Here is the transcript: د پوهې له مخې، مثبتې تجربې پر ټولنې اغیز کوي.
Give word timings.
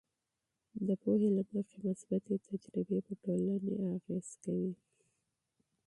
د 0.87 0.89
پوهې 1.01 1.29
له 1.37 1.43
مخې، 1.53 1.77
مثبتې 1.87 2.35
تجربې 2.47 2.99
پر 3.05 3.13
ټولنې 3.23 3.73
اغیز 3.95 4.27
کوي. 4.43 4.73